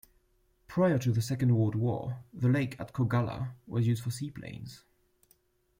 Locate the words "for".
4.03-4.09